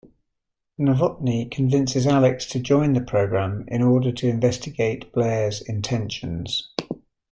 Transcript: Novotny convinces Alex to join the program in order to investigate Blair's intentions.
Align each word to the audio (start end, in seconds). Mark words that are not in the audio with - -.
Novotny 0.79 1.51
convinces 1.51 2.07
Alex 2.07 2.47
to 2.47 2.59
join 2.59 2.93
the 2.93 3.01
program 3.03 3.65
in 3.67 3.83
order 3.83 4.11
to 4.11 4.27
investigate 4.27 5.13
Blair's 5.13 5.61
intentions. 5.61 6.73